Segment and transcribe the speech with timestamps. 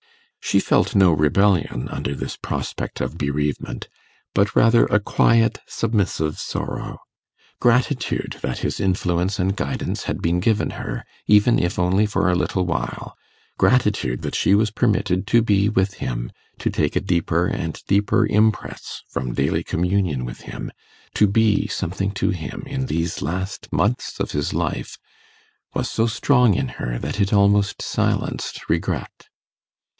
[0.39, 3.87] She felt no rebellion under this prospect of bereavement,
[4.33, 6.97] but rather a quiet submissive sorrow.
[7.59, 12.35] Gratitude that his influence and guidance had been given her, even if only for a
[12.35, 13.15] little while
[13.59, 18.25] gratitude that she was permitted to be with him, to take a deeper and deeper
[18.25, 20.71] impress from daily communion with him,
[21.13, 24.97] to be something to him in these last months of his life,
[25.75, 29.27] was so strong in her that it almost silenced regret.